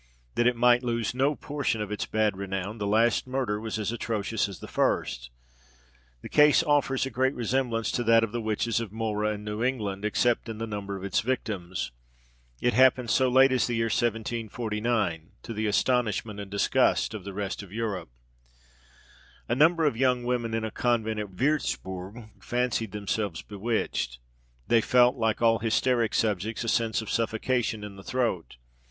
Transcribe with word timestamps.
That 0.33 0.47
it 0.47 0.55
might 0.55 0.81
lose 0.81 1.13
no 1.13 1.35
portion 1.35 1.79
of 1.79 1.91
its 1.91 2.07
bad 2.07 2.35
renown, 2.35 2.79
the 2.79 2.87
last 2.87 3.27
murder 3.27 3.59
was 3.59 3.77
as 3.77 3.91
atrocious 3.91 4.49
as 4.49 4.57
the 4.57 4.67
first. 4.67 5.29
This 6.23 6.31
case 6.31 6.63
offers 6.63 7.05
a 7.05 7.11
great 7.11 7.35
resemblance 7.35 7.91
to 7.91 8.03
that 8.05 8.23
of 8.23 8.31
the 8.31 8.41
witches 8.41 8.79
of 8.79 8.91
Mohra 8.91 9.35
and 9.35 9.45
New 9.45 9.63
England, 9.63 10.03
except 10.03 10.49
in 10.49 10.57
the 10.57 10.65
number 10.65 10.97
of 10.97 11.03
its 11.03 11.19
victims. 11.19 11.91
It 12.59 12.73
happened 12.73 13.11
so 13.11 13.29
late 13.29 13.51
as 13.51 13.67
the 13.67 13.75
year 13.75 13.91
1749, 13.93 15.31
to 15.43 15.53
the 15.53 15.67
astonishment 15.67 16.39
and 16.39 16.49
disgust 16.49 17.13
of 17.13 17.23
the 17.23 17.31
rest 17.31 17.61
of 17.61 17.71
Europe. 17.71 18.09
[Illustration: 18.09 18.47
VIEW 19.49 19.53
IN 19.53 19.53
WÜRZBURG.] 19.53 19.55
A 19.55 19.59
number 19.59 19.85
of 19.85 19.97
young 19.97 20.23
women 20.23 20.53
in 20.55 20.63
a 20.65 20.71
convent 20.71 21.19
at 21.19 21.29
Würzburg 21.35 22.43
fancied 22.43 22.91
themselves 22.91 23.43
bewitched; 23.43 24.17
they 24.67 24.81
felt, 24.81 25.15
like 25.17 25.43
all 25.43 25.59
hysteric 25.59 26.15
subjects, 26.15 26.63
a 26.63 26.67
sense 26.69 27.03
of 27.03 27.11
suffocation 27.11 27.83
in 27.83 27.97
the 27.97 28.03
throat. 28.03 28.55